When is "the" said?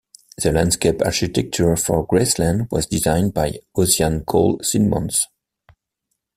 0.41-0.51